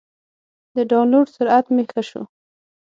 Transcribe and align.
د 0.75 0.77
ډاونلوډ 0.91 1.27
سرعت 1.35 1.65
مې 1.75 1.83
ښه 1.91 2.01
شو. 2.09 2.21